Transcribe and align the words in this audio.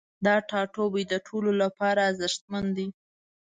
دا 0.25 0.35
ټاتوبی 0.49 1.03
د 1.07 1.13
ټولو 1.27 1.51
لپاره 1.61 2.01
ارزښتمن 2.09 2.65
دی 2.77 2.87